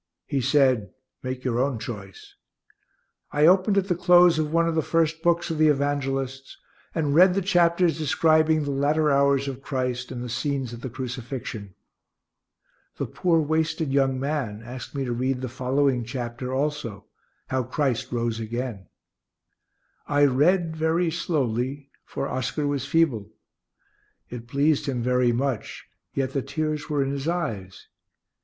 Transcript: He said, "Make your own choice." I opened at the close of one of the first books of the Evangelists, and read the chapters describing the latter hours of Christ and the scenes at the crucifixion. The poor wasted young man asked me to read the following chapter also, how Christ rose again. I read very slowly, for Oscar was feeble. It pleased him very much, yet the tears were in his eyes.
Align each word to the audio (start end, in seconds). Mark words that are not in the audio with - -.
He 0.25 0.41
said, 0.41 0.89
"Make 1.21 1.43
your 1.43 1.59
own 1.59 1.77
choice." 1.77 2.33
I 3.31 3.45
opened 3.45 3.77
at 3.77 3.87
the 3.87 3.93
close 3.93 4.39
of 4.39 4.51
one 4.51 4.67
of 4.67 4.73
the 4.73 4.81
first 4.81 5.21
books 5.21 5.51
of 5.51 5.59
the 5.59 5.67
Evangelists, 5.67 6.57
and 6.95 7.13
read 7.13 7.35
the 7.35 7.41
chapters 7.43 7.99
describing 7.99 8.63
the 8.63 8.71
latter 8.71 9.11
hours 9.11 9.47
of 9.47 9.61
Christ 9.61 10.11
and 10.11 10.23
the 10.23 10.27
scenes 10.27 10.73
at 10.73 10.81
the 10.81 10.89
crucifixion. 10.89 11.75
The 12.97 13.05
poor 13.05 13.39
wasted 13.41 13.93
young 13.93 14.19
man 14.19 14.63
asked 14.65 14.95
me 14.95 15.05
to 15.05 15.13
read 15.13 15.41
the 15.41 15.47
following 15.49 16.03
chapter 16.03 16.51
also, 16.51 17.05
how 17.49 17.61
Christ 17.61 18.11
rose 18.11 18.39
again. 18.39 18.87
I 20.07 20.25
read 20.25 20.75
very 20.75 21.11
slowly, 21.11 21.91
for 22.05 22.27
Oscar 22.27 22.65
was 22.65 22.87
feeble. 22.87 23.29
It 24.31 24.47
pleased 24.47 24.87
him 24.87 25.03
very 25.03 25.31
much, 25.31 25.85
yet 26.15 26.33
the 26.33 26.41
tears 26.41 26.89
were 26.89 27.03
in 27.03 27.11
his 27.11 27.27
eyes. 27.27 27.85